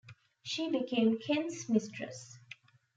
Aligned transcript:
She 0.41 0.67
became 0.67 1.19
Kent's 1.19 1.69
mistress. 1.69 2.39